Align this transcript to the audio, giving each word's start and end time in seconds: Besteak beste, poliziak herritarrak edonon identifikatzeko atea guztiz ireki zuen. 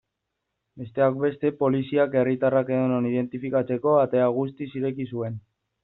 Besteak 0.81 1.19
beste, 1.25 1.51
poliziak 1.59 2.17
herritarrak 2.23 2.73
edonon 2.79 3.09
identifikatzeko 3.13 3.97
atea 4.07 4.27
guztiz 4.41 4.73
ireki 4.83 5.11
zuen. 5.17 5.43